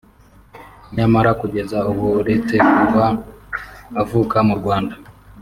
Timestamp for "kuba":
2.77-3.05